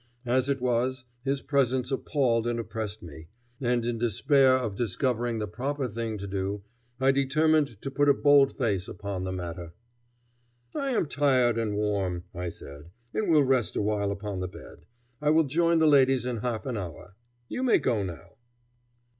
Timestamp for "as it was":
0.25-1.03